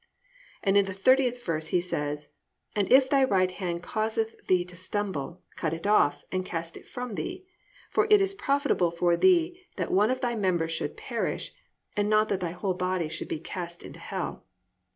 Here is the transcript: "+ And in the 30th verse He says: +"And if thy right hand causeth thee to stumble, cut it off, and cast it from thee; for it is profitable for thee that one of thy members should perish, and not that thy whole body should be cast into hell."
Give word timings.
"+ 0.33 0.63
And 0.63 0.79
in 0.79 0.85
the 0.85 0.95
30th 0.95 1.43
verse 1.43 1.67
He 1.67 1.79
says: 1.79 2.29
+"And 2.75 2.91
if 2.91 3.07
thy 3.07 3.23
right 3.23 3.51
hand 3.51 3.83
causeth 3.83 4.33
thee 4.47 4.65
to 4.65 4.75
stumble, 4.75 5.43
cut 5.55 5.75
it 5.75 5.85
off, 5.85 6.23
and 6.31 6.43
cast 6.43 6.75
it 6.75 6.87
from 6.87 7.13
thee; 7.13 7.45
for 7.91 8.07
it 8.09 8.19
is 8.19 8.33
profitable 8.33 8.89
for 8.89 9.15
thee 9.15 9.63
that 9.75 9.91
one 9.91 10.09
of 10.09 10.19
thy 10.21 10.35
members 10.35 10.71
should 10.71 10.97
perish, 10.97 11.53
and 11.95 12.09
not 12.09 12.29
that 12.29 12.39
thy 12.39 12.49
whole 12.49 12.73
body 12.73 13.09
should 13.09 13.27
be 13.27 13.37
cast 13.39 13.83
into 13.83 13.99
hell." 13.99 14.43